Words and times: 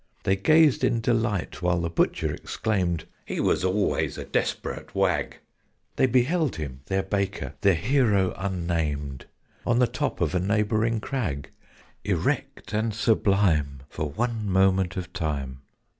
They 0.23 0.35
gazed 0.35 0.83
in 0.83 0.99
delight, 0.99 1.61
while 1.61 1.79
the 1.79 1.87
Butcher 1.91 2.33
exclaimed 2.33 3.05
"He 3.23 3.39
was 3.39 3.63
always 3.63 4.17
a 4.17 4.25
desperate 4.25 4.95
wag!" 4.95 5.37
They 5.95 6.07
beheld 6.07 6.55
him 6.55 6.79
their 6.87 7.03
Baker 7.03 7.53
their 7.61 7.75
hero 7.75 8.33
unnamed 8.35 9.27
On 9.63 9.77
the 9.77 9.85
top 9.85 10.19
of 10.19 10.33
a 10.33 10.39
neighbouring 10.39 11.01
crag, 11.01 11.51
Erect 12.03 12.73
and 12.73 12.95
sublime, 12.95 13.81
for 13.89 14.09
one 14.09 14.49
moment 14.49 14.97
of 14.97 15.13
time. 15.13 15.59